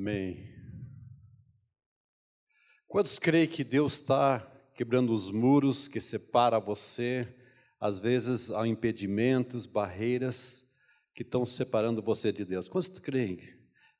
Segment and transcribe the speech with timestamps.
[0.00, 0.48] Amém.
[2.88, 4.40] Quantos creem que Deus está
[4.74, 7.28] quebrando os muros que separa você?
[7.78, 10.64] Às vezes há impedimentos, barreiras
[11.14, 12.66] que estão separando você de Deus.
[12.66, 13.40] Quantos creem?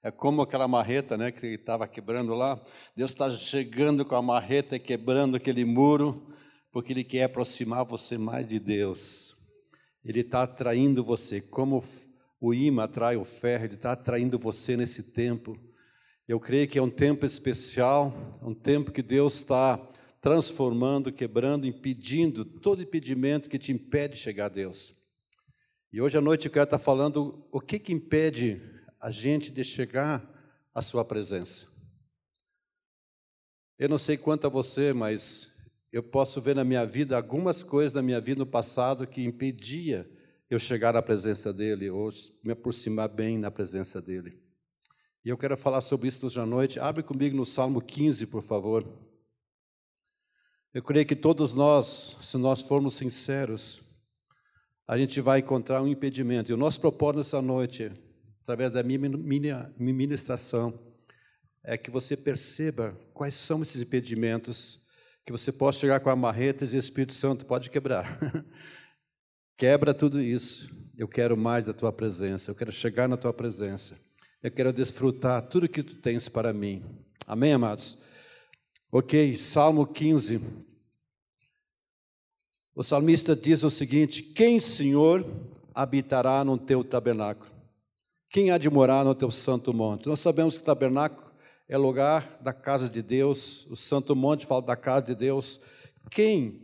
[0.03, 2.59] É como aquela marreta, né, que estava quebrando lá.
[2.97, 6.35] Deus está chegando com a marreta e quebrando aquele muro,
[6.73, 9.37] porque Ele quer aproximar você mais de Deus.
[10.03, 11.85] Ele está atraindo você, como
[12.41, 15.69] o imã atrai o ferro, Ele está atraindo você nesse tempo.
[16.31, 19.77] Eu creio que é um tempo especial, um tempo que Deus está
[20.21, 24.95] transformando, quebrando, impedindo todo impedimento que te impede de chegar a Deus.
[25.93, 28.63] E hoje à noite eu quero estar falando o que, que impede
[29.01, 30.25] a gente de chegar
[30.73, 31.67] à Sua presença.
[33.77, 35.53] Eu não sei quanto a você, mas
[35.93, 40.09] eu posso ver na minha vida algumas coisas da minha vida no passado que impedia
[40.49, 42.09] eu chegar à presença dEle, ou
[42.45, 44.49] me aproximar bem na presença dEle.
[45.23, 46.81] E eu quero falar sobre isso hoje à noite.
[46.81, 48.87] Abre comigo no Salmo 15, por favor.
[50.73, 53.83] Eu creio que todos nós, se nós formos sinceros,
[54.89, 56.51] a gente vai encontrar um impedimento.
[56.51, 57.93] E o nosso propósito nessa noite,
[58.43, 60.79] através da minha, minha, minha ministração,
[61.63, 64.81] é que você perceba quais são esses impedimentos,
[65.27, 68.19] que você possa chegar com a marreta e o Espírito Santo pode quebrar.
[69.59, 70.71] Quebra tudo isso.
[70.97, 73.95] Eu quero mais da tua presença, eu quero chegar na tua presença.
[74.43, 76.83] Eu quero desfrutar tudo que tu tens para mim.
[77.27, 77.99] Amém, amados?
[78.91, 80.41] Ok, Salmo 15.
[82.75, 85.27] O salmista diz o seguinte: Quem, Senhor,
[85.75, 87.51] habitará no teu tabernáculo?
[88.31, 90.09] Quem há de morar no teu santo monte?
[90.09, 91.31] Nós sabemos que tabernáculo
[91.69, 95.61] é lugar da casa de Deus, o santo monte fala da casa de Deus.
[96.11, 96.63] Quem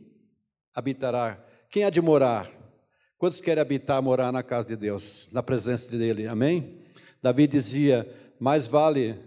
[0.75, 1.45] habitará?
[1.69, 2.51] Quem há de morar?
[3.19, 6.27] Quantos querem habitar, morar na casa de Deus, na presença dele?
[6.27, 6.86] Amém?
[7.23, 9.19] Davi dizia: mais vale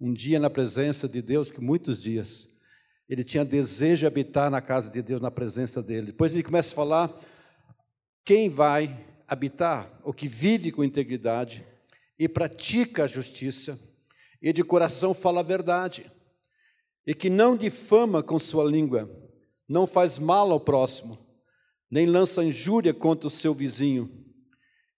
[0.00, 2.48] um dia na presença de Deus que muitos dias.
[3.08, 6.06] Ele tinha desejo de habitar na casa de Deus, na presença dele.
[6.06, 7.20] Depois ele começa a falar
[8.24, 11.64] quem vai habitar, o que vive com integridade
[12.18, 13.78] e pratica a justiça,
[14.40, 16.10] e de coração fala a verdade,
[17.06, 19.10] e que não difama com sua língua,
[19.68, 21.18] não faz mal ao próximo,
[21.90, 24.23] nem lança injúria contra o seu vizinho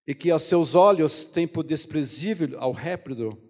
[0.07, 3.43] e que aos seus olhos tem por desprezível ao réprobo,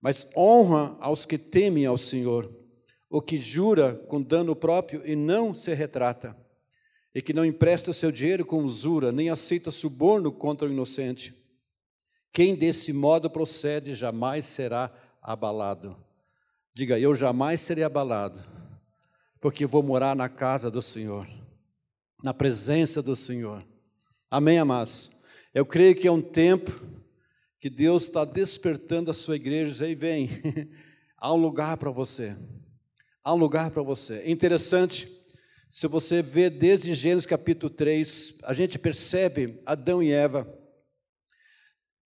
[0.00, 2.52] mas honra aos que temem ao Senhor,
[3.10, 6.36] o que jura com dano próprio e não se retrata,
[7.14, 11.34] e que não empresta seu dinheiro com usura, nem aceita suborno contra o inocente.
[12.32, 15.96] Quem desse modo procede jamais será abalado.
[16.74, 18.44] Diga, eu jamais serei abalado,
[19.40, 21.26] porque vou morar na casa do Senhor,
[22.22, 23.66] na presença do Senhor.
[24.30, 25.10] Amém, amados?
[25.56, 26.78] Eu creio que é um tempo
[27.58, 30.28] que Deus está despertando a sua igreja e vem,
[31.16, 32.36] há um lugar para você,
[33.24, 34.16] há um lugar para você.
[34.16, 35.10] É interessante,
[35.70, 40.46] se você vê desde Gênesis capítulo 3, a gente percebe Adão e Eva,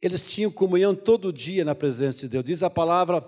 [0.01, 2.45] eles tinham comunhão todo dia na presença de Deus.
[2.45, 3.21] Diz a palavra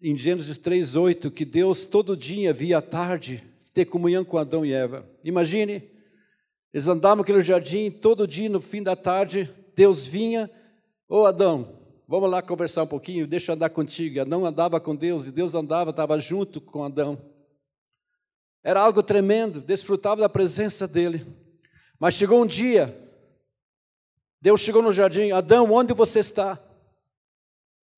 [0.00, 4.72] em Gênesis 3:8 que Deus todo dia via à tarde ter comunhão com Adão e
[4.72, 5.06] Eva.
[5.22, 5.91] Imagine,
[6.72, 10.50] eles andavam naquele jardim todo dia, no fim da tarde, Deus vinha,
[11.08, 11.78] ô oh, Adão,
[12.08, 14.20] vamos lá conversar um pouquinho, deixa eu andar contigo.
[14.20, 17.18] Adão andava com Deus e Deus andava, estava junto com Adão.
[18.64, 21.26] Era algo tremendo, desfrutava da presença dele.
[21.98, 22.98] Mas chegou um dia,
[24.40, 26.58] Deus chegou no jardim, Adão, onde você está?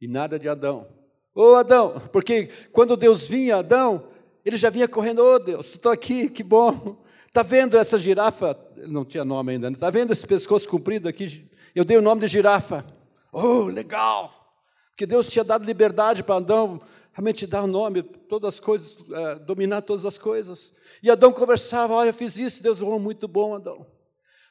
[0.00, 0.88] E nada de Adão.
[1.32, 4.08] Ô oh, Adão, porque quando Deus vinha, Adão,
[4.44, 7.03] ele já vinha correndo, ô oh, Deus, estou aqui, que bom.
[7.34, 8.56] Está vendo essa girafa?
[8.76, 9.68] Não tinha nome ainda.
[9.68, 9.90] Está né?
[9.90, 11.50] vendo esse pescoço comprido aqui?
[11.74, 12.86] Eu dei o nome de girafa.
[13.32, 14.54] Oh, legal!
[14.90, 16.80] Porque Deus tinha dado liberdade para Adão
[17.12, 20.72] realmente dar o nome, todas as coisas, é, dominar todas as coisas.
[21.02, 23.84] E Adão conversava: Olha, eu fiz isso, Deus é muito bom, Adão.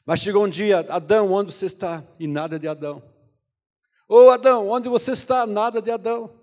[0.06, 2.04] Mas chegou um dia: Adão, onde você está?
[2.20, 3.02] E nada de Adão.
[4.10, 5.48] Ô oh, Adão, onde você está?
[5.48, 6.38] Nada de Adão.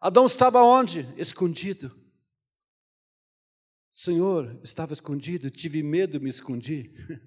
[0.00, 1.06] Adão estava onde?
[1.18, 1.94] Escondido.
[3.98, 6.88] Senhor, estava escondido, tive medo, me escondi.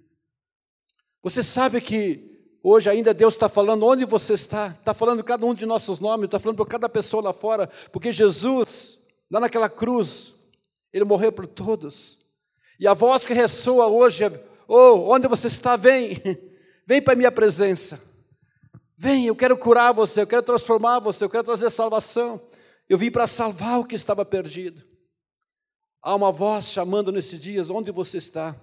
[1.22, 5.54] Você sabe que hoje ainda Deus está falando onde você está, está falando cada um
[5.54, 8.98] de nossos nomes, está falando para cada pessoa lá fora, porque Jesus,
[9.30, 10.34] lá naquela cruz,
[10.94, 12.18] Ele morreu por todos.
[12.80, 15.76] E a voz que ressoa hoje é: Oh, onde você está?
[15.76, 16.22] Vem,
[16.88, 18.02] vem para a minha presença.
[18.98, 22.42] Vem, eu quero curar você, eu quero transformar você, eu quero trazer salvação.
[22.88, 24.90] Eu vim para salvar o que estava perdido.
[26.02, 28.56] Há uma voz chamando nesses dias: onde você está?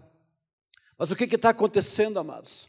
[0.98, 2.68] Mas o que está acontecendo, amados?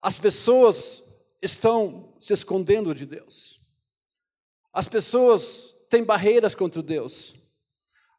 [0.00, 1.02] As pessoas
[1.40, 3.60] estão se escondendo de Deus.
[4.72, 7.34] As pessoas têm barreiras contra Deus.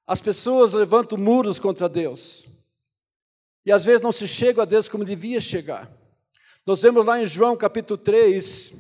[0.06, 2.46] As pessoas levantam muros contra Deus.
[3.66, 5.92] E às vezes não se chega a Deus como devia chegar.
[6.66, 8.74] Nós vemos lá em João capítulo 3,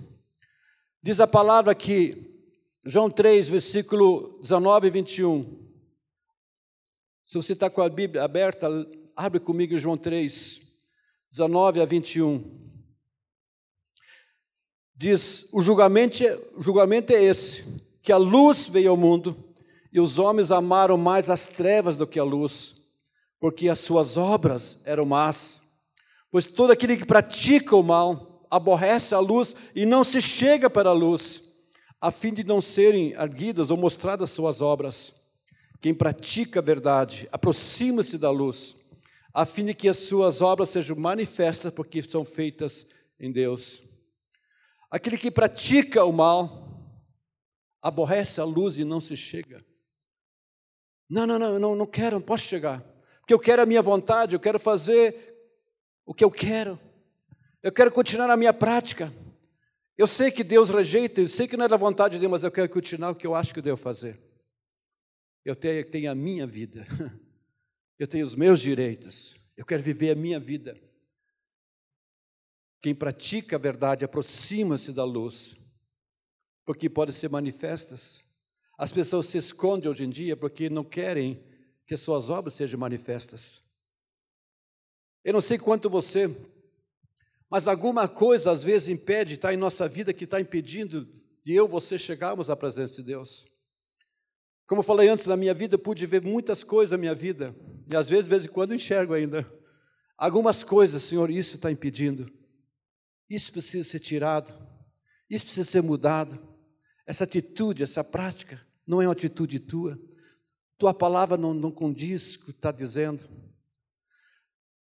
[1.01, 2.39] diz a palavra que,
[2.86, 5.62] João 3, versículo 19 e 21.
[7.25, 8.67] Se você está com a Bíblia aberta,
[9.15, 10.61] abre comigo João 3,
[11.31, 12.63] 19 a 21.
[14.95, 19.35] Diz: o julgamento, é, o julgamento é esse, que a luz veio ao mundo,
[19.91, 22.75] e os homens amaram mais as trevas do que a luz,
[23.39, 25.61] porque as suas obras eram más.
[26.31, 30.89] Pois todo aquele que pratica o mal aborrece a luz e não se chega para
[30.89, 31.41] a luz,
[32.01, 35.13] a fim de não serem erguidas ou mostradas suas obras.
[35.83, 38.74] Quem pratica a verdade aproxima-se da luz,
[39.33, 42.88] a fim de que as suas obras sejam manifestas, porque são feitas
[43.19, 43.83] em Deus.
[44.89, 46.69] Aquele que pratica o mal
[47.81, 49.62] aborrece a luz e não se chega.
[51.09, 52.81] Não, não, não, não, não quero, não posso chegar.
[53.19, 55.35] Porque eu quero a minha vontade, eu quero fazer
[56.06, 56.80] o que eu quero.
[57.62, 59.13] Eu quero continuar a minha prática.
[59.97, 62.44] Eu sei que Deus rejeita, eu sei que não é da vontade de Deus, mas
[62.45, 64.31] eu quero continuar o que eu acho que eu devo fazer.
[65.45, 66.86] Eu tenho, tenho a minha vida.
[68.00, 69.36] Eu tenho os meus direitos.
[69.56, 70.78] Eu quero viver a minha vida.
[72.81, 75.56] Quem pratica a verdade aproxima-se da luz,
[76.66, 78.22] porque pode ser manifestas.
[78.78, 81.42] As pessoas se escondem hoje em dia porque não querem
[81.86, 83.63] que suas obras sejam manifestas.
[85.24, 86.28] Eu não sei quanto você,
[87.50, 91.07] mas alguma coisa às vezes impede, está em nossa vida, que está impedindo
[91.45, 93.45] de eu você chegarmos à presença de Deus.
[94.73, 97.55] Como eu falei antes, na minha vida, pude ver muitas coisas na minha vida,
[97.87, 99.47] e às vezes, de vez em quando, enxergo ainda.
[100.17, 102.27] Algumas coisas, Senhor, isso está impedindo.
[103.29, 104.51] Isso precisa ser tirado,
[105.29, 106.39] isso precisa ser mudado.
[107.05, 109.95] Essa atitude, essa prática, não é uma atitude tua.
[110.75, 113.29] Tua palavra não, não condiz com o que está dizendo.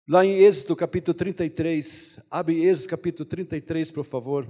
[0.06, 4.46] Lá em Êxodo capítulo 33, abre Êxodo capítulo 33, por favor.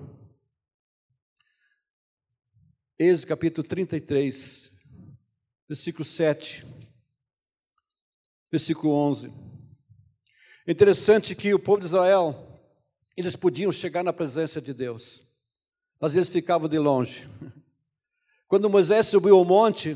[2.98, 4.70] Êxodo capítulo 33
[5.70, 6.66] versículo 7,
[8.52, 9.32] versículo 11.
[10.68, 12.60] Interessante que o povo de Israel,
[13.16, 15.22] eles podiam chegar na presença de Deus,
[16.02, 17.30] mas eles ficavam de longe.
[18.48, 19.96] Quando Moisés subiu ao monte,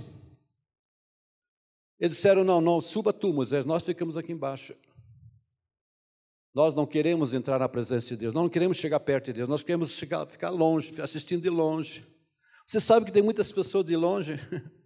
[2.00, 4.76] eles disseram: Não, não, suba tu, Moisés, nós ficamos aqui embaixo.
[6.54, 9.50] Nós não queremos entrar na presença de Deus, nós não queremos chegar perto de Deus,
[9.50, 12.06] nós queremos chegar, ficar longe, assistindo de longe.
[12.68, 14.34] Você sabe que tem muitas pessoas de longe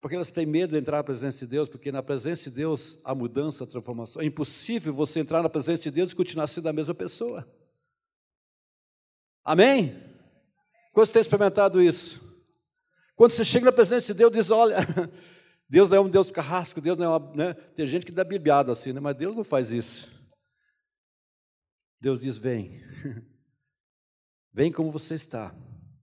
[0.00, 3.00] Porque elas têm medo de entrar na presença de Deus, porque na presença de Deus
[3.02, 4.22] há mudança, transformação.
[4.22, 7.48] É impossível você entrar na presença de Deus e continuar sendo a mesma pessoa.
[9.44, 10.00] Amém?
[10.92, 12.20] Quando você tem experimentado isso?
[13.16, 14.76] Quando você chega na presença de Deus, diz: Olha,
[15.68, 17.34] Deus não é um Deus carrasco, Deus não é uma.
[17.34, 17.54] Né?
[17.54, 19.00] Tem gente que dá bibiada assim, né?
[19.00, 20.08] mas Deus não faz isso.
[22.00, 22.80] Deus diz: Vem,
[24.54, 25.52] vem como você está.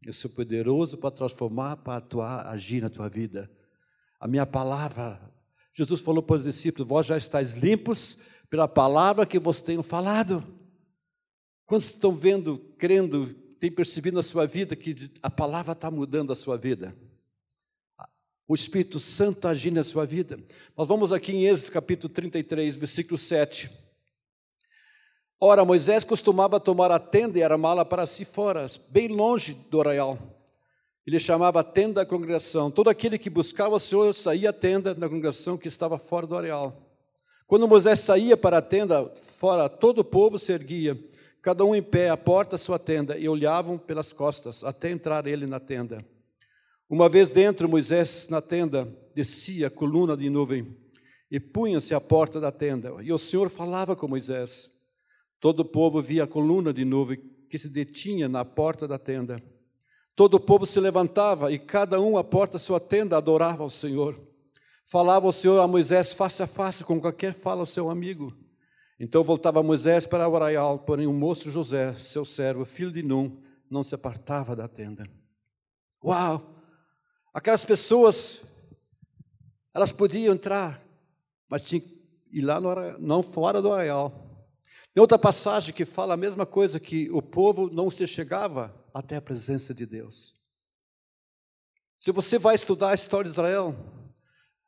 [0.06, 3.50] Eu sou poderoso para transformar, para atuar, agir na tua vida
[4.26, 5.22] a minha palavra.
[5.72, 8.18] Jesus falou para os discípulos: Vós já estáis limpos
[8.50, 10.44] pela palavra que vos tenho falado.
[11.68, 16.36] Quantos estão vendo, crendo, têm percebido na sua vida que a palavra está mudando a
[16.36, 16.96] sua vida?
[18.48, 20.40] O Espírito Santo agindo na sua vida.
[20.76, 23.70] Nós vamos aqui em Êxodo capítulo 33, versículo 7.
[25.40, 30.35] Ora, Moisés costumava tomar a tenda e armá-la para si fora, bem longe do arraial
[31.06, 32.72] ele chamava a tenda da congregação.
[32.72, 36.36] Todo aquele que buscava o Senhor saía à tenda da congregação que estava fora do
[36.36, 36.82] areal.
[37.46, 39.06] Quando Moisés saía para a tenda,
[39.38, 40.98] fora todo o povo se erguia,
[41.44, 45.28] cada um em pé à porta da sua tenda, e olhavam pelas costas, até entrar
[45.28, 46.04] ele na tenda.
[46.90, 50.76] Uma vez dentro, Moisés na tenda descia a coluna de nuvem
[51.30, 52.96] e punha-se à porta da tenda.
[53.02, 54.72] E o Senhor falava com Moisés.
[55.40, 57.20] Todo o povo via a coluna de nuvem
[57.50, 59.42] que se detinha na porta da tenda.
[60.16, 63.70] Todo o povo se levantava e cada um à porta da sua tenda adorava ao
[63.70, 64.18] Senhor.
[64.86, 68.34] Falava o Senhor a Moisés face a face, com qualquer fala ao seu amigo.
[68.98, 73.42] Então voltava Moisés para o arraial, porém o moço José, seu servo, filho de Num,
[73.70, 75.06] não se apartava da tenda.
[76.02, 76.56] Uau!
[77.34, 78.42] Aquelas pessoas,
[79.74, 80.82] elas podiam entrar,
[81.50, 82.00] mas tinham que
[82.32, 84.48] ir lá no não fora do arraial.
[84.94, 89.18] Tem outra passagem que fala a mesma coisa, que o povo não se chegava até
[89.18, 90.34] a presença de Deus.
[92.00, 93.76] Se você vai estudar a história de Israel,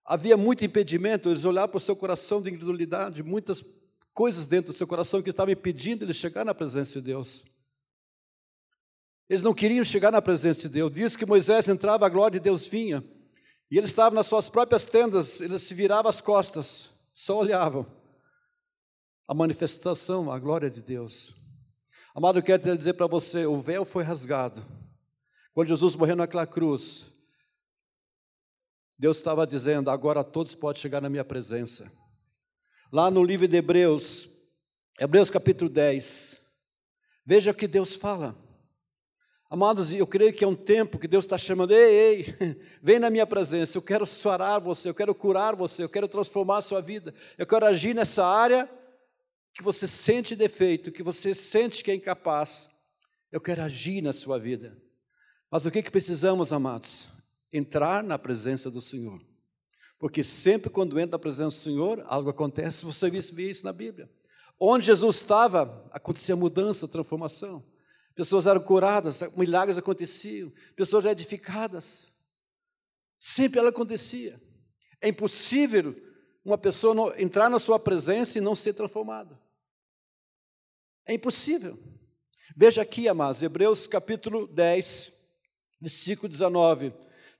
[0.04, 3.64] havia muito impedimento, eles olhavam para o seu coração de incredulidade, muitas
[4.14, 7.46] coisas dentro do seu coração que estavam impedindo ele chegar na presença de Deus.
[9.30, 10.92] Eles não queriam chegar na presença de Deus.
[10.92, 13.02] Diz que Moisés entrava, a glória de Deus vinha.
[13.72, 17.86] E eles estavam nas suas próprias tendas, eles se viravam as costas, só olhavam.
[19.26, 21.34] A manifestação, a glória de Deus.
[22.18, 24.66] Amado, eu quero dizer para você: o véu foi rasgado.
[25.54, 27.06] Quando Jesus morreu naquela cruz,
[28.98, 31.92] Deus estava dizendo: agora todos podem chegar na minha presença.
[32.92, 34.28] Lá no livro de Hebreus,
[35.00, 36.36] Hebreus capítulo 10,
[37.24, 38.36] veja o que Deus fala.
[39.48, 43.12] Amados, eu creio que é um tempo que Deus está chamando, ei, ei, vem na
[43.12, 46.82] minha presença, eu quero sarar você, eu quero curar você, eu quero transformar a sua
[46.82, 48.68] vida, eu quero agir nessa área
[49.58, 52.70] que você sente defeito, que você sente que é incapaz,
[53.32, 54.78] eu quero agir na sua vida.
[55.50, 57.10] Mas o que, que precisamos, amados?
[57.52, 59.20] Entrar na presença do Senhor.
[59.98, 64.10] Porque sempre quando entra na presença do Senhor, algo acontece, você vê isso na Bíblia.
[64.60, 67.66] Onde Jesus estava, acontecia mudança, transformação
[68.18, 72.12] pessoas eram curadas, milagres aconteciam, pessoas edificadas.
[73.20, 74.42] Sempre ela acontecia.
[75.00, 75.96] É impossível
[76.44, 79.40] uma pessoa entrar na sua presença e não ser transformada.
[81.08, 81.80] É impossível.
[82.56, 85.14] Veja aqui, amados, Hebreus capítulo 10,
[85.80, 86.94] versículo 19.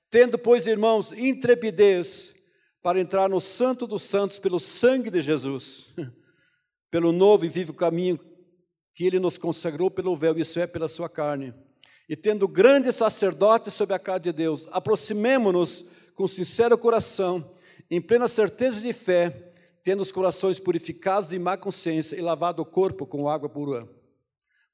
[0.10, 2.34] Tendo, pois, irmãos, intrepidez
[2.82, 5.94] para entrar no Santo dos Santos pelo sangue de Jesus,
[6.90, 8.18] pelo novo e vivo caminho
[8.96, 11.54] que ele nos consagrou pelo véu, isso é, pela sua carne.
[12.08, 17.54] E tendo grande sacerdote sobre a casa de Deus, aproximemo-nos com sincero coração,
[17.92, 19.47] em plena certeza de fé,
[19.88, 23.88] tendo os corações purificados de má consciência e lavado o corpo com água pura.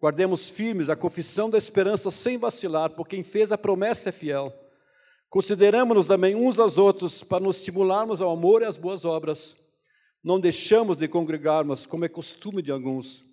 [0.01, 4.51] Guardemos firmes a confissão da esperança sem vacilar, por quem fez a promessa é fiel.
[5.29, 9.55] Consideramos-nos também uns aos outros para nos estimularmos ao amor e às boas obras.
[10.23, 13.23] Não deixamos de congregarmos, como é costume de alguns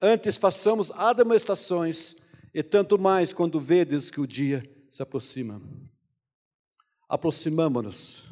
[0.00, 2.16] Antes façamos admoestações,
[2.52, 5.62] e tanto mais quando vedes que o dia se aproxima.
[7.08, 8.31] Aproximamos-nos.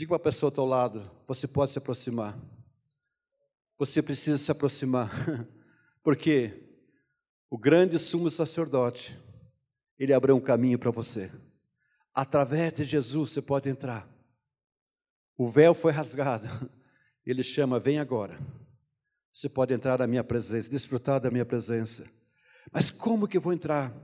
[0.00, 2.34] Diga para a pessoa ao teu lado: você pode se aproximar.
[3.78, 5.10] Você precisa se aproximar.
[6.02, 6.72] Porque
[7.50, 9.14] o grande sumo sacerdote,
[9.98, 11.30] ele abriu um caminho para você.
[12.14, 14.08] Através de Jesus você pode entrar.
[15.36, 16.48] O véu foi rasgado.
[17.26, 18.40] Ele chama: vem agora.
[19.30, 22.10] Você pode entrar na minha presença, desfrutar da minha presença.
[22.72, 23.94] Mas como que eu vou entrar?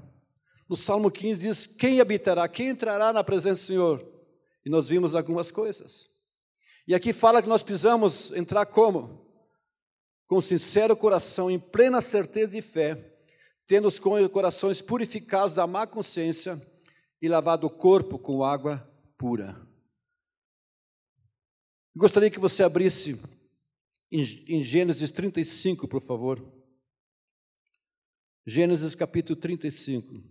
[0.69, 2.47] No Salmo 15 diz: Quem habitará?
[2.47, 4.16] Quem entrará na presença do Senhor?
[4.67, 6.11] E nós vimos algumas coisas.
[6.89, 9.25] E aqui fala que nós precisamos entrar como?
[10.27, 13.17] Com sincero coração, em plena certeza e fé,
[13.69, 16.61] tendo os corações purificados da má consciência
[17.23, 18.79] e lavado o corpo com água
[19.17, 19.65] pura.
[21.95, 23.23] Gostaria que você abrisse
[24.11, 26.45] em, Gênesis 35, por favor.
[28.45, 30.25] Gênesis capítulo 35.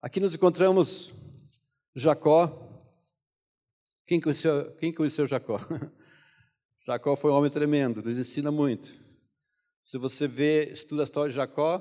[0.00, 1.12] Aqui nós encontramos
[1.94, 2.70] Jacó.
[4.06, 5.58] Quem conheceu, quem conheceu Jacó?
[6.86, 9.00] Jacó foi um homem tremendo, nos ensina muito.
[9.84, 11.80] Se você vê, estuda a história de Jacó,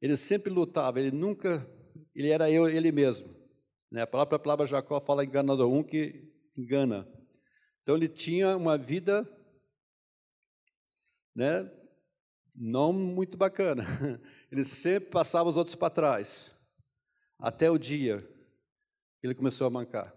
[0.00, 1.68] ele sempre lutava, ele nunca,
[2.14, 3.28] ele era eu, ele mesmo.
[3.90, 4.02] Né?
[4.02, 7.06] A própria palavra Jacó fala enganador, um que engana.
[7.82, 9.26] Então ele tinha uma vida,
[11.34, 11.70] né,
[12.54, 13.84] não muito bacana.
[14.50, 16.50] Ele sempre passava os outros para trás,
[17.38, 18.26] até o dia
[19.22, 20.14] ele começou a mancar.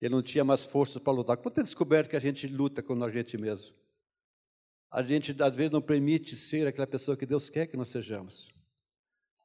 [0.00, 1.36] Ele não tinha mais forças para lutar.
[1.36, 3.74] Quando tem descoberto que a gente luta com a gente mesmo?
[4.90, 8.52] A gente, às vezes, não permite ser aquela pessoa que Deus quer que nós sejamos.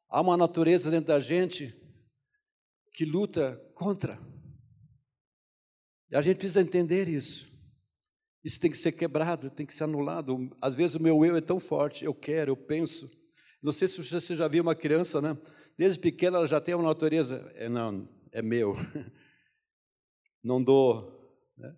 [0.08, 1.75] Há uma natureza dentro da gente
[2.94, 4.20] que luta contra.
[6.12, 7.50] E a gente precisa entender isso.
[8.44, 10.50] Isso tem que ser quebrado, tem que ser anulado.
[10.62, 13.10] Às vezes o meu eu é tão forte, eu quero, eu penso.
[13.62, 15.38] Não sei se você já viu uma criança, né?
[15.77, 18.75] Desde pequena ela já tem uma natureza, é, não, é meu.
[20.43, 21.38] Não dou.
[21.57, 21.75] Né?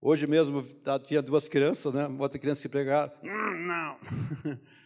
[0.00, 2.06] Hoje mesmo tá, tinha duas crianças, né?
[2.18, 3.98] Outra criança que pegar, hum, não.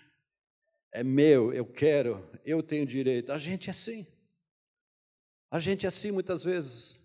[0.92, 3.30] É meu, eu quero, eu tenho direito.
[3.30, 4.06] A gente é assim.
[5.50, 6.96] A gente é assim muitas vezes.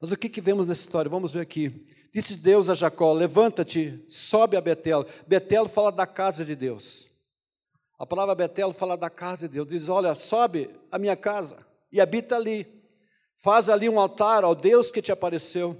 [0.00, 1.08] Mas o que, que vemos nessa história?
[1.08, 1.86] Vamos ver aqui.
[2.12, 5.06] Disse Deus a Jacó: Levanta-te, sobe a Betel.
[5.28, 7.08] Betel fala da casa de Deus.
[7.96, 9.68] A palavra Betel fala da casa de Deus.
[9.68, 11.58] Diz: Olha, sobe a minha casa
[11.92, 12.79] e habita ali.
[13.40, 15.74] Faz ali um altar ao Deus que te apareceu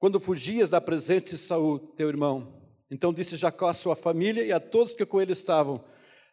[0.00, 2.60] quando fugias da presença de Saul, teu irmão.
[2.90, 5.84] Então disse Jacó à sua família e a todos que com ele estavam: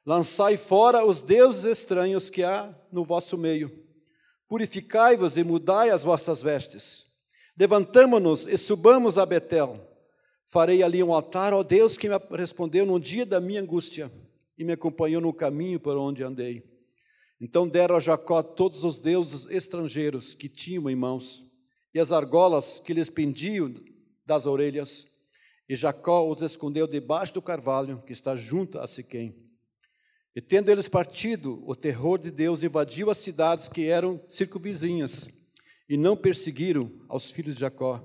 [0.03, 3.71] Lançai fora os deuses estranhos que há no vosso meio.
[4.47, 7.05] Purificai-vos e mudai as vossas vestes.
[7.55, 9.79] Levantamo-nos e subamos a Betel.
[10.47, 14.11] Farei ali um altar ao Deus que me respondeu no dia da minha angústia.
[14.57, 16.74] e me acompanhou no caminho por onde andei.
[17.39, 21.45] Então deram a Jacó todos os deuses estrangeiros que tinham em mãos,
[21.93, 23.73] e as argolas que lhes pendiam
[24.25, 25.07] das orelhas,
[25.67, 29.35] e Jacó os escondeu debaixo do carvalho que está junto a Siquém.
[30.35, 35.29] E tendo eles partido, o terror de Deus invadiu as cidades que eram circunvizinhas,
[35.87, 38.03] e não perseguiram aos filhos de Jacó.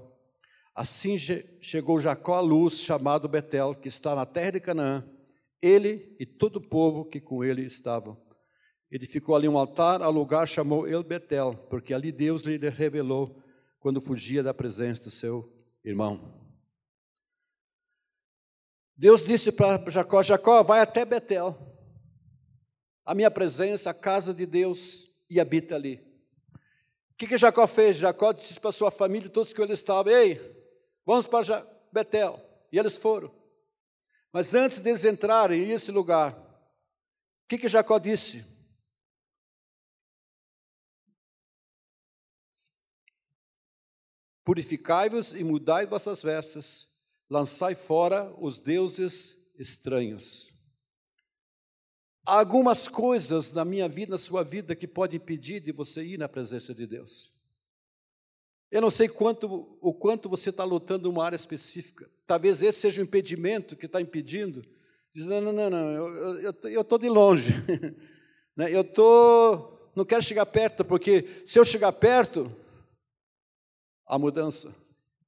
[0.75, 1.17] Assim
[1.61, 5.05] chegou Jacó à luz, chamado Betel, que está na terra de Canaã,
[5.61, 8.17] ele e todo o povo que com ele estavam.
[8.91, 13.41] Edificou ali um altar, ao lugar chamou El Betel, porque ali Deus lhe revelou
[13.79, 15.53] quando fugia da presença do seu
[15.85, 16.35] irmão.
[18.97, 21.57] Deus disse para Jacó: Jacó, vai até Betel,
[23.05, 26.01] a minha presença, a casa de Deus, e habita ali.
[27.13, 27.97] O que, que Jacó fez?
[27.97, 30.41] Jacó disse para sua família, todos que ele estava: Ei,
[31.07, 32.45] vamos para Betel.
[32.73, 33.31] E eles foram.
[34.33, 38.45] Mas antes deles entrarem nesse lugar, o que, que Jacó disse?
[44.51, 46.89] Purificai-vos e mudai vossas vestes,
[47.31, 50.53] lançai fora os deuses estranhos.
[52.27, 56.19] Há algumas coisas na minha vida, na sua vida, que podem impedir de você ir
[56.19, 57.33] na presença de Deus.
[58.73, 62.11] Eu não sei quanto, o quanto você está lutando uma área específica.
[62.27, 64.67] Talvez esse seja o impedimento que está impedindo.
[65.15, 67.53] Diz, não, não, não, não eu estou de longe.
[68.57, 72.53] Né, eu tô, não quero chegar perto, porque se eu chegar perto,
[74.11, 74.75] há mudança.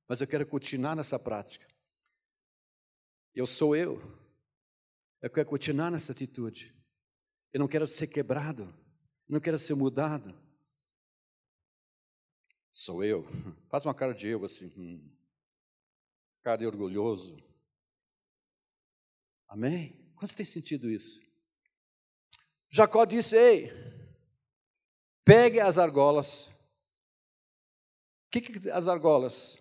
[0.09, 1.67] Mas eu quero continuar nessa prática.
[3.33, 4.03] Eu sou eu.
[5.23, 6.75] Eu quero continuar nessa atitude.
[7.53, 8.65] Eu não quero ser quebrado.
[9.29, 10.35] Eu não quero ser mudado.
[12.73, 13.25] Sou eu.
[13.71, 14.73] Faz uma cara de eu assim.
[14.77, 15.17] Hum.
[16.43, 17.41] Cara de orgulhoso.
[19.47, 20.13] Amém?
[20.17, 21.21] Quantos têm sentido isso?
[22.69, 23.71] Jacó disse: Ei,
[25.25, 26.52] pegue as argolas.
[28.33, 29.59] Que, que as argolas?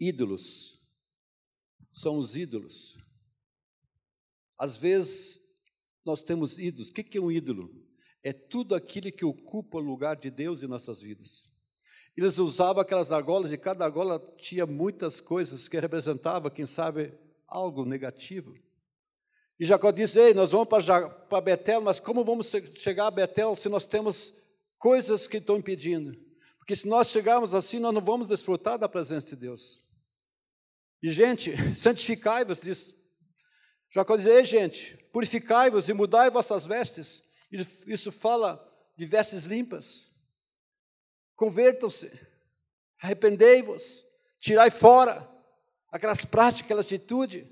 [0.00, 0.80] Ídolos.
[1.92, 2.96] São os ídolos.
[4.58, 5.38] Às vezes
[6.04, 6.88] nós temos ídolos.
[6.88, 7.70] O que, que é um ídolo?
[8.22, 11.52] É tudo aquilo que ocupa o lugar de Deus em nossas vidas.
[12.16, 17.12] Eles usavam aquelas argolas e cada argola tinha muitas coisas que representava, quem sabe,
[17.46, 18.54] algo negativo.
[19.58, 23.68] E Jacó disse: Ei, nós vamos para Betel, mas como vamos chegar a Betel se
[23.68, 24.34] nós temos
[24.78, 26.29] coisas que estão impedindo?
[26.60, 29.82] Porque se nós chegarmos assim, nós não vamos desfrutar da presença de Deus.
[31.02, 32.94] E, gente, santificai-vos, diz.
[33.90, 37.22] Jacó diz: Ei, gente, purificai-vos e mudai vossas vestes.
[37.86, 38.64] Isso fala
[38.96, 40.08] de vestes limpas.
[41.34, 42.12] Convertam-se,
[43.00, 44.04] arrependei-vos,
[44.38, 45.28] tirai fora
[45.90, 47.50] aquelas práticas, aquela atitude.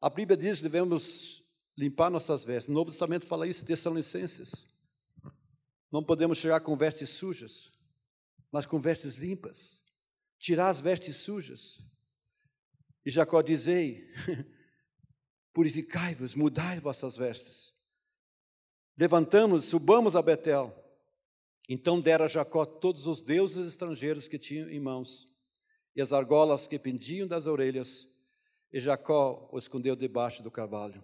[0.00, 1.42] A Bíblia diz que devemos
[1.76, 2.68] limpar nossas vestes.
[2.68, 4.68] O Novo Testamento fala isso, Tessalonicenses.
[5.90, 7.72] Não podemos chegar com vestes sujas,
[8.52, 9.82] mas com vestes limpas.
[10.38, 11.80] Tirar as vestes sujas.
[13.04, 14.06] E Jacó diz: Ei,
[15.52, 17.74] purificai-vos, mudai vossas vestes.
[18.96, 20.74] Levantamos, subamos a Betel.
[21.68, 25.28] Então dera a Jacó todos os deuses estrangeiros que tinham em mãos,
[25.94, 28.08] e as argolas que pendiam das orelhas,
[28.72, 31.02] e Jacó o escondeu debaixo do cavalo.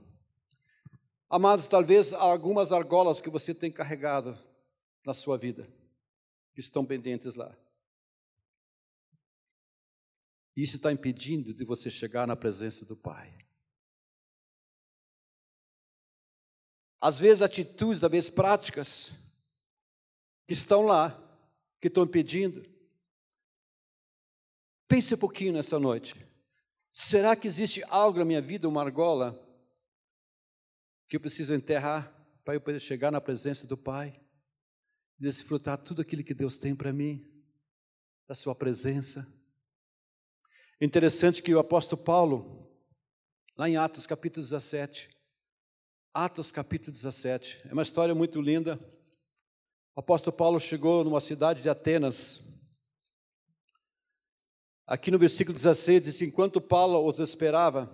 [1.29, 4.39] Amados, talvez há algumas argolas que você tem carregado
[5.05, 5.69] na sua vida,
[6.55, 7.55] que estão pendentes lá.
[10.57, 13.37] Isso está impedindo de você chegar na presença do Pai.
[17.01, 19.13] Às vezes, atitudes, às vezes práticas,
[20.47, 21.21] que estão lá,
[21.81, 22.65] que estão pedindo.
[24.89, 26.15] Pense um pouquinho nessa noite.
[26.91, 29.39] Será que existe algo na minha vida, uma argola,
[31.09, 32.11] que eu preciso enterrar
[32.45, 34.24] para eu poder chegar na presença do Pai?
[35.19, 37.25] Desfrutar tudo aquilo que Deus tem para mim,
[38.27, 39.27] da Sua presença.
[40.81, 42.69] Interessante que o apóstolo Paulo,
[43.57, 45.09] lá em Atos capítulo 17,
[46.13, 48.79] Atos capítulo 17, é uma história muito linda.
[49.97, 52.41] O apóstolo Paulo chegou numa cidade de Atenas.
[54.87, 57.89] Aqui no versículo 16 diz: Enquanto Paulo os esperava,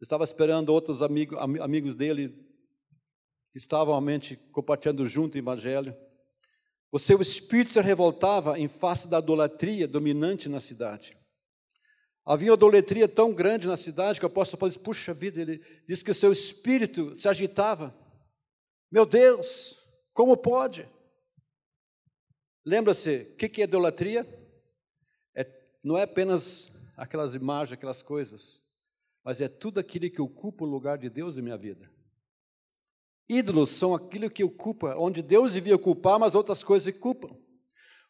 [0.00, 2.51] estava esperando outros amigos, amigos dele,
[3.52, 5.94] que estavam realmente compartilhando junto o evangelho.
[6.90, 11.16] O seu espírito se revoltava em face da idolatria dominante na cidade.
[12.24, 15.58] Havia uma idolatria tão grande na cidade que o apóstolo Paulo disse: Puxa vida, ele
[15.88, 17.94] disse que o seu espírito se agitava.
[18.90, 19.78] Meu Deus,
[20.12, 20.88] como pode?
[22.64, 24.26] Lembra-se, o que é idolatria?
[25.34, 25.44] É,
[25.82, 28.62] não é apenas aquelas imagens, aquelas coisas,
[29.24, 31.91] mas é tudo aquilo que ocupa o lugar de Deus em minha vida.
[33.32, 37.34] Ídolos são aquilo que ocupa, onde Deus devia ocupar, mas outras coisas ocupam.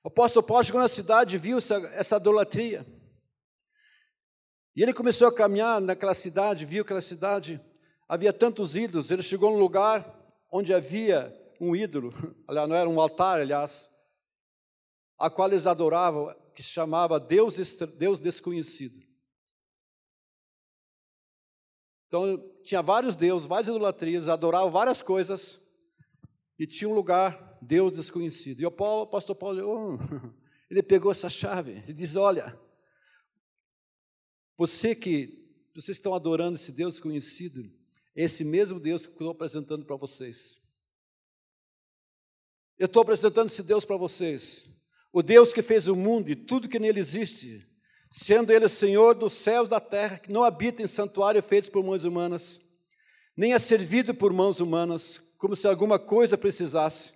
[0.03, 2.85] O apóstolo Paulo chegou na cidade e viu essa, essa idolatria.
[4.75, 7.61] E ele começou a caminhar naquela cidade, viu aquela cidade,
[8.09, 9.11] havia tantos ídolos.
[9.11, 10.13] Ele chegou num lugar
[10.51, 12.13] onde havia um ídolo,
[12.49, 13.89] aliás, não era um altar, aliás,
[15.17, 17.57] a qual eles adoravam, que se chamava Deus,
[17.97, 19.12] Deus desconhecido.
[22.13, 25.59] Então, tinha vários deuses, várias idolatrias, adoravam várias coisas,
[26.59, 28.61] e tinha um lugar, Deus desconhecido.
[28.61, 29.99] E o, Paulo, o pastor Paulo, oh,
[30.71, 32.55] ele pegou essa chave, ele diz: Olha,
[34.59, 35.43] você que,
[35.75, 37.73] vocês estão adorando esse Deus desconhecido,
[38.15, 40.59] esse mesmo Deus que eu estou apresentando para vocês.
[42.79, 44.69] Eu estou apresentando esse Deus para vocês.
[45.11, 47.67] O Deus que fez o mundo e tudo que nele existe
[48.15, 52.05] sendo ele Senhor dos céus da terra, que não habita em santuário feito por mãos
[52.05, 52.61] humanas,
[53.35, 57.15] nem é servido por mãos humanas, como se alguma coisa precisasse,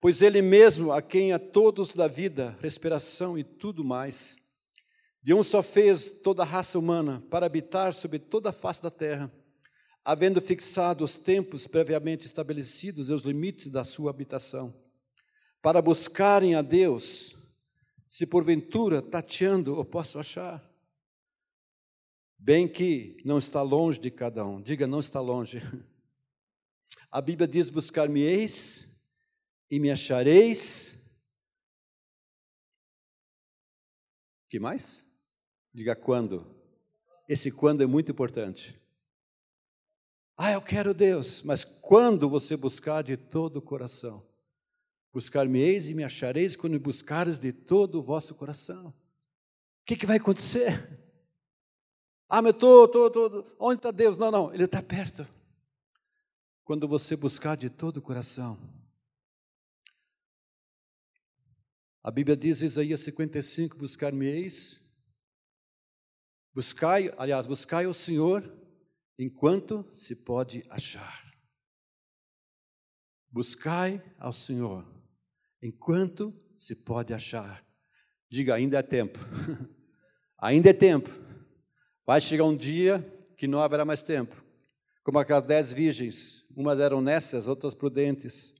[0.00, 4.36] pois ele mesmo, a quem a todos da vida, respiração e tudo mais,
[5.20, 8.92] de um só fez toda a raça humana para habitar sobre toda a face da
[8.92, 9.28] terra,
[10.04, 14.72] havendo fixado os tempos previamente estabelecidos e os limites da sua habitação,
[15.60, 17.36] para buscarem a Deus,
[18.12, 20.62] se porventura tateando eu posso achar.
[22.36, 25.62] Bem que não está longe de cada um, diga, não está longe.
[27.10, 28.86] A Bíblia diz: Buscar-me-eis
[29.70, 30.94] e me achareis.
[34.50, 35.02] que mais?
[35.72, 36.54] Diga quando.
[37.26, 38.78] Esse quando é muito importante.
[40.36, 44.22] Ah, eu quero Deus, mas quando você buscar de todo o coração?
[45.12, 48.88] Buscar-me-eis e me achareis quando me buscares de todo o vosso coração.
[48.88, 50.98] O que, que vai acontecer?
[52.28, 53.56] Ah, mas estou, estou, estou.
[53.58, 54.16] Onde está Deus?
[54.16, 55.28] Não, não, Ele está perto.
[56.64, 58.58] Quando você buscar de todo o coração.
[62.02, 64.80] A Bíblia diz, Isaías 55, buscar-me-eis.
[66.54, 68.50] Buscai, aliás, buscai o Senhor
[69.18, 71.30] enquanto se pode achar.
[73.30, 75.01] Buscai ao Senhor
[75.62, 77.64] enquanto se pode achar.
[78.28, 79.18] Diga, ainda é tempo.
[80.36, 81.10] ainda é tempo.
[82.04, 83.00] Vai chegar um dia
[83.36, 84.42] que não haverá mais tempo.
[85.04, 88.54] Como aquelas dez virgens, umas eram nécias, outras prudentes.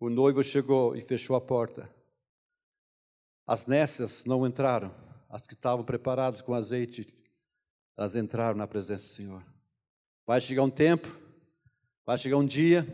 [0.00, 1.88] O noivo chegou e fechou a porta.
[3.46, 4.94] As nécias não entraram,
[5.28, 7.12] as que estavam preparadas com azeite,
[7.96, 9.44] elas entraram na presença do Senhor.
[10.26, 11.08] Vai chegar um tempo,
[12.06, 12.86] vai chegar um dia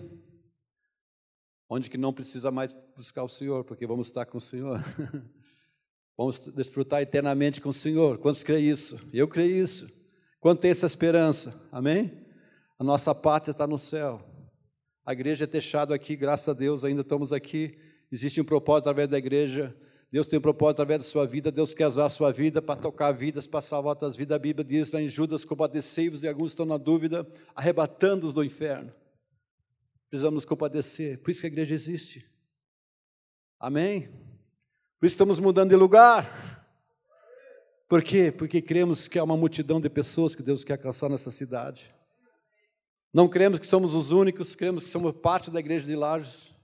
[1.69, 4.83] onde que não precisa mais buscar o Senhor, porque vamos estar com o Senhor.
[6.17, 8.19] vamos desfrutar eternamente com o Senhor.
[8.19, 8.99] Quantos creem isso?
[9.13, 9.89] Eu creio isso.
[10.41, 11.61] Quanto tem essa esperança?
[11.71, 12.27] Amém?
[12.79, 14.25] A nossa pátria está no céu.
[15.05, 17.77] A igreja é techada aqui, graças a Deus, ainda estamos aqui.
[18.11, 19.77] Existe um propósito através da igreja.
[20.11, 21.51] Deus tem um propósito através da sua vida.
[21.51, 24.37] Deus quer usar a sua vida para tocar vidas, para salvar outras vidas.
[24.37, 28.93] A Bíblia diz lá em Judas: compadecei-vos, e alguns estão na dúvida, arrebatando-os do inferno.
[30.09, 31.19] Precisamos compadecer.
[31.19, 32.29] Por isso que a igreja existe.
[33.61, 34.09] Amém?
[34.99, 36.67] Por isso estamos mudando de lugar.
[37.89, 38.31] Por quê?
[38.31, 41.95] Porque cremos que há uma multidão de pessoas que Deus quer alcançar nessa cidade.
[43.13, 46.55] Não cremos que somos os únicos, cremos que somos parte da igreja de Lages.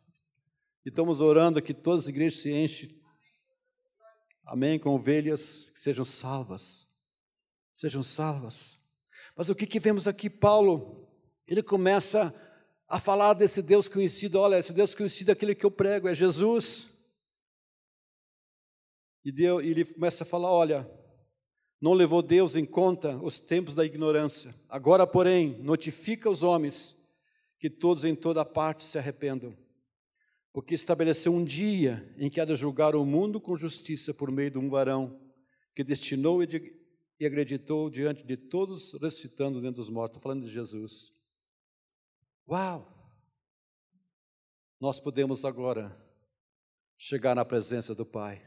[0.85, 3.01] E estamos orando que todas as igrejas se enchem.
[4.45, 4.79] Amém?
[4.79, 6.87] Com ovelhas que sejam salvas.
[7.73, 8.79] Sejam salvas.
[9.35, 10.29] Mas o que, que vemos aqui?
[10.29, 11.09] Paulo,
[11.47, 12.35] ele começa
[12.95, 14.39] a falar desse Deus conhecido.
[14.39, 16.89] Olha, esse Deus conhecido é aquele que eu prego, é Jesus.
[19.25, 20.89] E, Deus, ele começa a falar: olha,
[21.81, 24.55] não levou Deus em conta os tempos da ignorância.
[24.69, 26.97] Agora, porém, notifica os homens
[27.59, 29.59] que todos em toda parte se arrependam.
[30.53, 34.53] Porque estabeleceu um dia em que há de julgar o mundo com justiça por meio
[34.53, 35.21] de um varão
[35.75, 36.73] que destinou e, de,
[37.19, 40.19] e acreditou diante de todos, ressuscitando dentro dos mortos.
[40.19, 41.14] Estou falando de Jesus.
[42.47, 42.93] Uau!
[44.79, 45.97] Nós podemos agora
[46.99, 48.43] chegar na presença do Pai.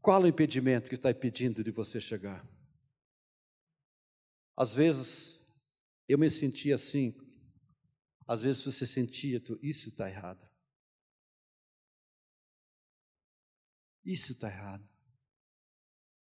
[0.00, 2.46] Qual o impedimento que está impedindo de você chegar?
[4.56, 5.40] Às vezes
[6.08, 7.14] eu me sentia assim,
[8.26, 10.48] às vezes você sentia, isso está errado.
[14.04, 14.86] Isso está errado.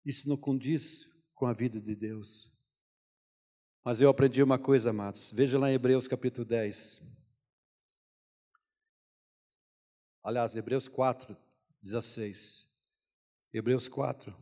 [0.04, 2.50] Isso não condiz com a vida de Deus.
[3.84, 5.30] Mas eu aprendi uma coisa, amados.
[5.30, 7.00] Veja lá em Hebreus capítulo 10.
[10.22, 11.36] Aliás, Hebreus 4,
[11.82, 12.68] 16.
[13.52, 14.34] Hebreus 4,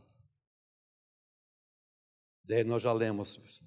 [2.47, 3.61] Daí nós já lemos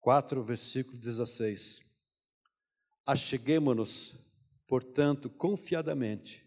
[0.00, 1.82] 4, versículo 16.
[3.04, 4.16] Acheguemo-nos,
[4.68, 6.46] portanto, confiadamente,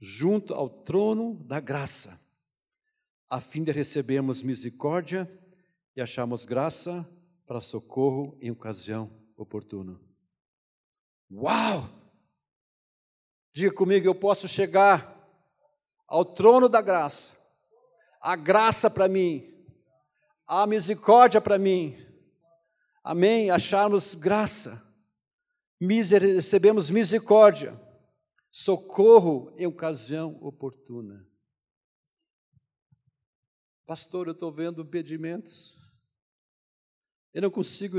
[0.00, 2.20] junto ao trono da graça,
[3.28, 5.30] a fim de recebermos misericórdia
[5.94, 7.08] e acharmos graça
[7.50, 10.00] para socorro em ocasião oportuna.
[11.28, 11.90] Uau!
[13.52, 15.28] Diga comigo, eu posso chegar
[16.06, 17.36] ao trono da graça,
[18.20, 19.52] a graça para mim,
[20.46, 21.96] a misericórdia para mim.
[23.02, 23.50] Amém?
[23.50, 24.80] Acharmos graça,
[25.80, 27.76] miser recebemos misericórdia,
[28.48, 31.28] socorro em ocasião oportuna.
[33.84, 35.79] Pastor, eu estou vendo pedimentos.
[37.32, 37.98] Eu não consigo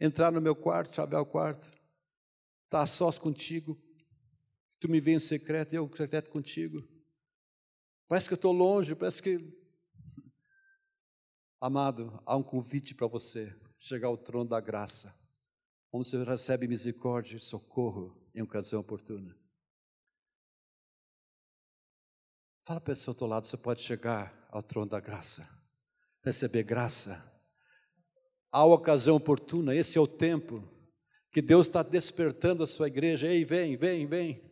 [0.00, 1.66] entrar no meu quarto, abrir o quarto,
[2.64, 3.80] estar tá sós contigo.
[4.78, 6.86] Tu me vem em secreto eu secreto contigo.
[8.08, 9.38] Parece que eu estou longe, parece que.
[11.60, 15.14] Amado, há um convite para você chegar ao trono da graça,
[15.92, 19.38] onde você recebe misericórdia e socorro em ocasião oportuna.
[22.66, 25.48] Fala para a ao teu lado, você pode chegar ao trono da graça,
[26.22, 27.29] receber graça.
[28.52, 30.64] Há ocasião oportuna, esse é o tempo
[31.30, 33.28] que Deus está despertando a sua igreja.
[33.28, 34.42] Ei, vem, vem, vem.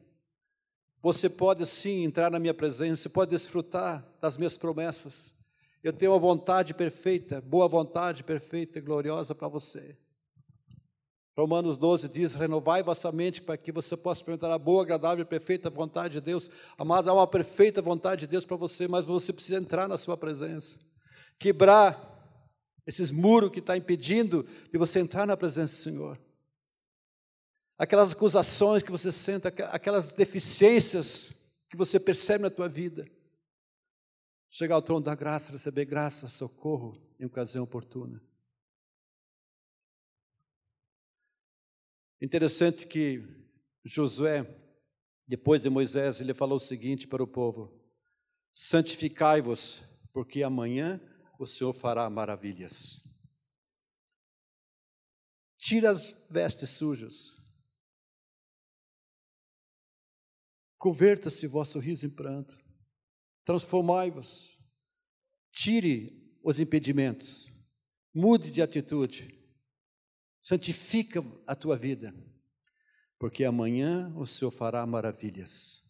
[1.03, 5.35] Você pode sim entrar na minha presença, você pode desfrutar das minhas promessas.
[5.83, 9.97] Eu tenho uma vontade perfeita, boa vontade perfeita e gloriosa para você.
[11.37, 15.29] Romanos 12 diz: renovai vossa mente para que você possa experimentar a boa, agradável e
[15.29, 16.51] perfeita vontade de Deus.
[16.77, 20.17] Amados, há uma perfeita vontade de Deus para você, mas você precisa entrar na sua
[20.17, 20.81] presença,
[21.39, 22.18] quebrar
[22.89, 26.19] esses muros que está impedindo de você entrar na presença do Senhor
[27.79, 31.33] aquelas acusações que você sente, aquelas deficiências
[31.71, 33.09] que você percebe na tua vida.
[34.51, 38.21] Chegar ao trono da graça, receber graça, socorro em ocasião oportuna.
[42.21, 43.23] Interessante que
[43.85, 44.45] Josué,
[45.27, 47.79] depois de Moisés, ele falou o seguinte para o povo:
[48.53, 51.01] Santificai-vos, porque amanhã
[51.39, 53.01] o Senhor fará maravilhas.
[55.57, 57.39] Tira as vestes sujas,
[60.79, 62.57] Converta-se vosso riso em pranto.
[63.45, 64.57] Transformai-vos.
[65.51, 67.53] Tire os impedimentos.
[68.15, 69.37] Mude de atitude.
[70.41, 72.15] Santifica a tua vida.
[73.19, 75.83] Porque amanhã o Senhor fará maravilhas.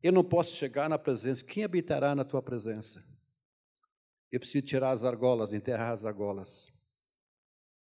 [0.00, 1.44] Eu não posso chegar na presença.
[1.44, 3.04] Quem habitará na tua presença?
[4.32, 6.72] Eu preciso tirar as argolas, enterrar as argolas.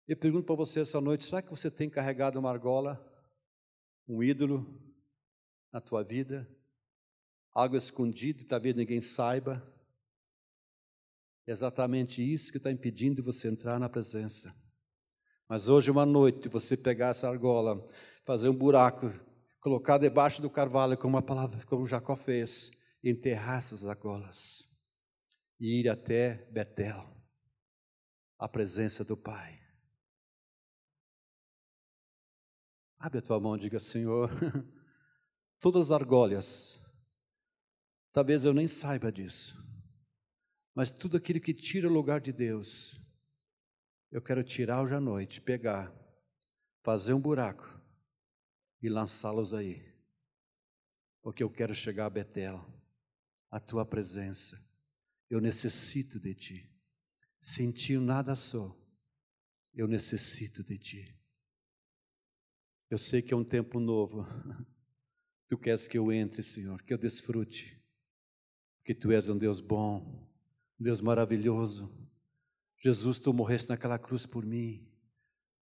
[0.08, 3.00] Eu pergunto para você essa noite: será que você tem carregado uma argola,
[4.08, 4.66] um ídolo,
[5.72, 6.50] na tua vida,
[7.54, 9.62] algo escondido, talvez ninguém saiba.
[11.46, 14.52] É exatamente isso que está impedindo você entrar na presença.
[15.48, 17.88] Mas hoje, uma noite, você pegar essa argola,
[18.24, 19.12] fazer um buraco,
[19.60, 22.70] colocar debaixo do carvalho, como a palavra, como Jacó fez,
[23.02, 24.71] enterrar essas argolas
[25.62, 27.08] e ir até Betel,
[28.36, 29.62] a presença do Pai.
[32.98, 34.28] Abre a tua mão e diga, Senhor,
[35.60, 36.82] todas as argolhas.
[38.12, 39.56] Talvez eu nem saiba disso,
[40.74, 43.00] mas tudo aquilo que tira o lugar de Deus,
[44.10, 45.94] eu quero tirar hoje à noite, pegar,
[46.82, 47.80] fazer um buraco
[48.82, 49.80] e lançá-los aí,
[51.22, 52.60] porque eu quero chegar a Betel,
[53.48, 54.71] a tua presença.
[55.32, 56.70] Eu necessito de ti.
[57.40, 58.78] Sem ti nada sou.
[59.72, 61.18] Eu necessito de ti.
[62.90, 64.26] Eu sei que é um tempo novo.
[65.48, 67.82] Tu queres que eu entre, Senhor, que eu desfrute,
[68.84, 70.00] que Tu és um Deus bom,
[70.78, 71.90] um Deus maravilhoso.
[72.78, 74.86] Jesus, Tu morreste naquela cruz por mim,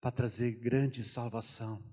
[0.02, 1.84] para trazer grande salvação,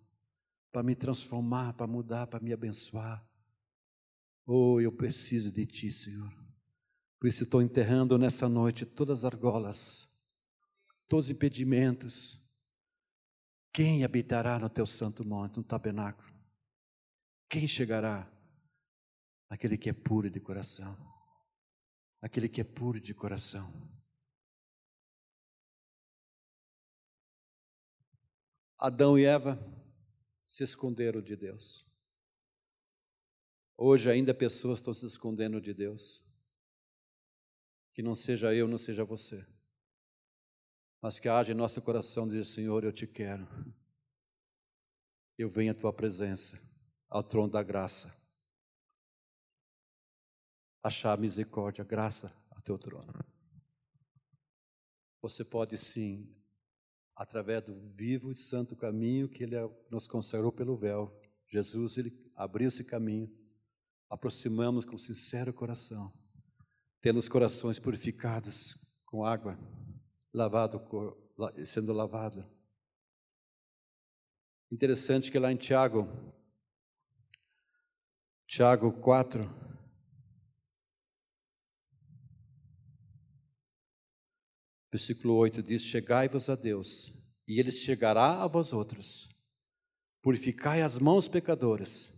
[0.72, 3.22] para me transformar, para mudar, para me abençoar.
[4.46, 6.45] Oh, eu preciso de Ti, Senhor.
[7.18, 10.08] Por isso estou enterrando nessa noite todas as argolas,
[11.08, 12.38] todos os impedimentos.
[13.72, 16.28] Quem habitará no Teu santo monte, no tabernáculo?
[17.48, 18.30] Quem chegará?
[19.48, 20.96] Aquele que é puro de coração.
[22.20, 23.72] Aquele que é puro de coração.
[28.78, 29.58] Adão e Eva
[30.46, 31.86] se esconderam de Deus.
[33.76, 36.25] Hoje ainda pessoas estão se escondendo de Deus.
[37.96, 39.42] Que não seja eu, não seja você.
[41.00, 43.48] Mas que haja em nosso coração dizer, Senhor, eu te quero.
[45.38, 46.60] Eu venho à tua presença
[47.08, 48.14] ao trono da graça.
[50.82, 53.14] Achar misericórdia, graça ao teu trono.
[55.22, 56.30] você pode sim,
[57.14, 59.56] através do vivo e santo caminho que Ele
[59.90, 61.18] nos consagrou pelo véu.
[61.48, 63.34] Jesus, Ele abriu esse caminho,
[64.10, 66.12] aproximamos com sincero coração,
[67.06, 69.56] tendo os corações purificados com água,
[70.34, 70.82] lavado,
[71.64, 72.44] sendo lavado.
[74.72, 76.08] Interessante que lá em Tiago,
[78.44, 79.48] Tiago 4,
[84.90, 87.12] versículo 8 diz: Chegai-vos a Deus,
[87.46, 89.28] e Ele chegará a vós outros.
[90.20, 92.10] Purificai as mãos pecadoras,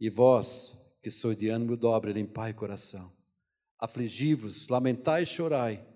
[0.00, 3.16] e vós, que sois de ânimo dobre, limpai o coração.
[3.78, 5.86] Afligi-vos, lamentai e chorai,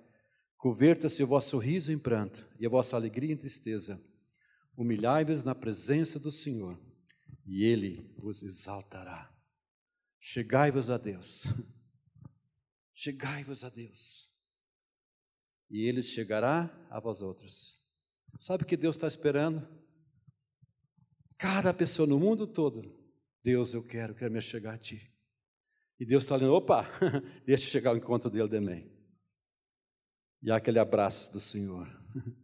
[0.57, 4.01] converta-se o vosso riso em pranto, e a vossa alegria em tristeza.
[4.77, 6.81] Humilhai-vos na presença do Senhor,
[7.45, 9.31] e Ele vos exaltará.
[10.21, 11.45] Chegai-vos a Deus.
[12.95, 14.33] Chegai-vos a Deus.
[15.69, 17.83] E Ele chegará a vós outros.
[18.39, 19.67] Sabe o que Deus está esperando?
[21.37, 22.97] Cada pessoa no mundo todo.
[23.43, 25.12] Deus, eu quero, quero me chegar a Ti.
[25.99, 26.87] E Deus está olhando, opa,
[27.47, 28.91] deixa chegar ao encontro dele também.
[30.43, 31.87] E há aquele abraço do Senhor.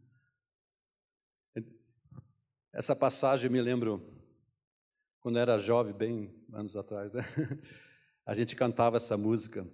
[2.72, 4.00] Essa passagem me lembro
[5.20, 7.22] quando era jovem, bem anos atrás, né?
[8.24, 9.68] a gente cantava essa música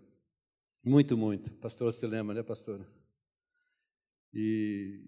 [0.82, 1.52] muito, muito.
[1.54, 2.86] Pastor, você lembra, né, pastor?
[4.32, 5.04] E,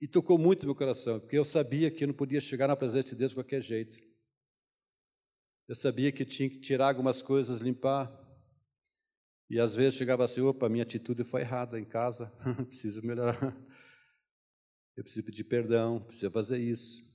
[0.00, 3.10] e tocou muito meu coração, porque eu sabia que eu não podia chegar na presença
[3.10, 3.96] de Deus de qualquer jeito.
[5.70, 8.10] Eu sabia que tinha que tirar algumas coisas, limpar.
[9.48, 12.26] E às vezes chegava assim: opa, minha atitude foi errada em casa,
[12.66, 13.56] preciso melhorar.
[14.96, 17.08] Eu preciso pedir perdão, preciso fazer isso.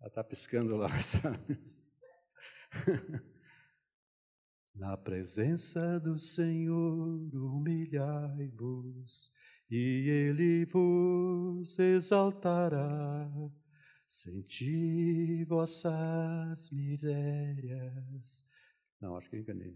[0.00, 1.58] Ela está piscando lá, sabe?
[4.74, 9.30] Na presença do Senhor humilhai-vos,
[9.70, 13.30] e Ele vos exaltará.
[14.12, 18.44] Senti vossas misérias.
[19.00, 19.74] Não, acho que enganei.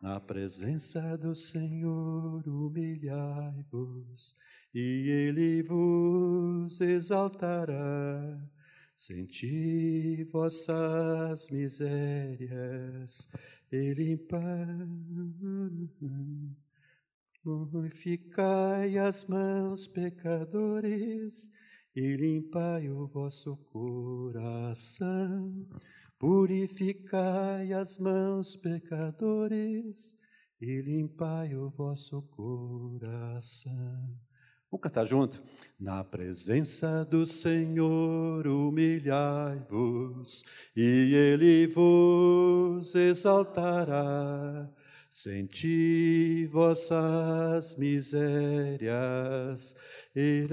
[0.00, 4.36] Na presença do Senhor humilhai-vos,
[4.72, 8.48] e Ele vos exaltará.
[8.96, 13.28] Senti vossas misérias
[13.72, 14.86] e limpar.
[17.42, 21.50] Purificai as mãos, pecadores,
[21.94, 25.52] e limpai o vosso coração.
[26.18, 30.16] Purificai as mãos, pecadores,
[30.60, 34.18] e limpai o vosso coração.
[34.70, 35.42] Vamos cantar junto?
[35.80, 40.44] Na presença do Senhor humilhai-vos,
[40.76, 44.70] e Ele vos exaltará.
[45.08, 48.84] Senti vossas misérias,
[50.14, 50.46] e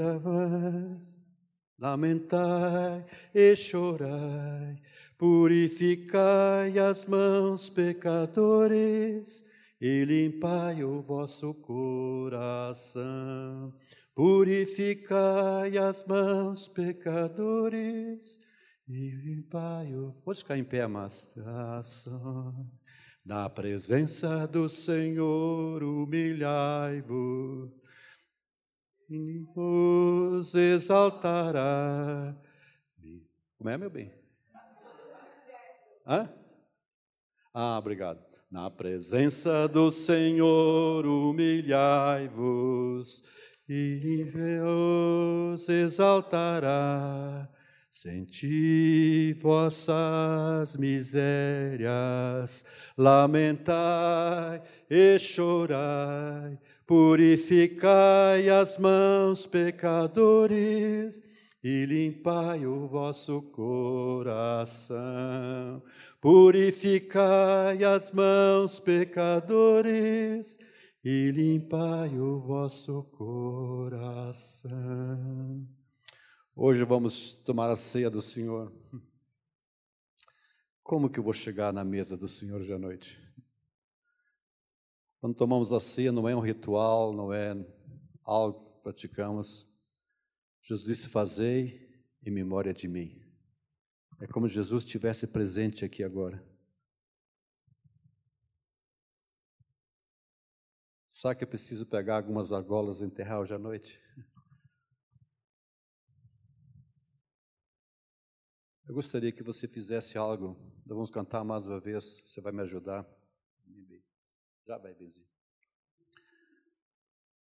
[1.80, 4.76] lamentai e chorai,
[5.18, 9.46] purificai as mãos, pecadores,
[9.80, 13.02] e limpai o vosso coração.
[14.16, 18.40] Purificai as mãos, pecadores,
[18.88, 20.14] e limpai o.
[20.24, 21.30] Pode ficar em pé, mas.
[23.24, 27.70] Na presença do Senhor, humilhai-vos,
[29.54, 32.36] vos exaltará.
[33.58, 34.12] Como é, meu bem?
[36.06, 36.30] Hã?
[37.54, 38.26] Ah, obrigado.
[38.50, 41.68] Na presença do Senhor, humilhai-vos
[43.68, 47.50] e Deus exaltará.
[47.90, 52.64] Senti vossas misérias,
[52.96, 61.22] lamentai e chorai, purificai as mãos, pecadores,
[61.62, 64.96] e limpai o vosso coração.
[66.22, 70.58] Purificai as mãos, pecadores,
[71.04, 74.72] e limpai o vosso coração.
[76.56, 78.72] Hoje vamos tomar a ceia do Senhor.
[80.82, 83.27] Como que eu vou chegar na mesa do Senhor hoje à noite?
[85.20, 87.54] Quando tomamos a ceia, não é um ritual, não é
[88.24, 89.68] algo que praticamos.
[90.62, 91.90] Jesus disse: Fazei
[92.26, 93.20] em memória de mim.
[94.20, 96.46] É como se Jesus estivesse presente aqui agora.
[101.10, 104.00] Sabe que eu preciso pegar algumas argolas e enterrar hoje à noite?
[108.88, 110.56] Eu gostaria que você fizesse algo.
[110.86, 112.24] Vamos cantar mais uma vez.
[112.26, 113.04] Você vai me ajudar?
[114.68, 115.26] Já vai, Bezinho.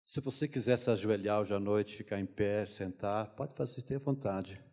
[0.05, 3.99] Se você quiser se ajoelhar hoje à noite, ficar em pé, sentar, pode fazer, tenha
[3.99, 4.63] vontade.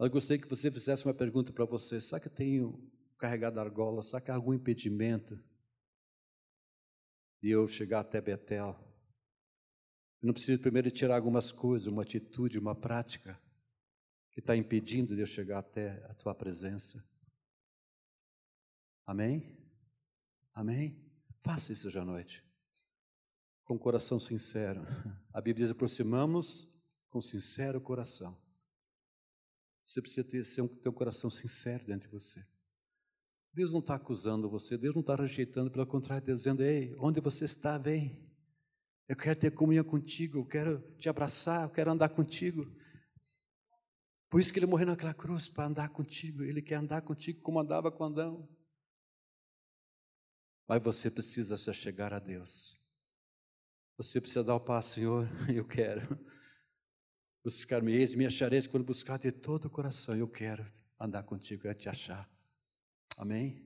[0.00, 4.02] Eu gostaria que você fizesse uma pergunta para você: será que eu tenho carregado argola?
[4.02, 5.36] Será que há algum impedimento
[7.42, 8.74] de eu chegar até Betel?
[10.22, 13.38] Eu não preciso primeiro tirar algumas coisas, uma atitude, uma prática
[14.30, 17.04] que está impedindo de eu chegar até a tua presença.
[19.04, 19.54] Amém?
[20.54, 21.11] Amém?
[21.42, 22.44] Faça isso hoje à noite
[23.64, 24.82] com coração sincero.
[25.32, 26.70] A Bíblia diz: aproximamos
[27.08, 28.36] com sincero coração.
[29.84, 30.44] Você precisa ter,
[30.82, 32.44] ter um coração sincero dentro de você.
[33.52, 37.20] Deus não está acusando você, Deus não está rejeitando, pelo contrário, Deus dizendo: Ei, onde
[37.20, 38.30] você está, vem.
[39.08, 42.64] Eu quero ter comunhão contigo, eu quero te abraçar, eu quero andar contigo.
[44.30, 46.42] Por isso que ele morreu naquela cruz, para andar contigo.
[46.42, 48.48] Ele quer andar contigo como andava com Adão.
[50.72, 52.80] Mas você precisa se chegar a Deus.
[53.98, 56.18] Você precisa dar o passo, Senhor, eu quero.
[57.44, 60.16] Buscar-me eis, me achareis quando buscar de todo o coração.
[60.16, 60.64] Eu quero
[60.98, 62.26] andar contigo, eu te achar.
[63.18, 63.62] Amém?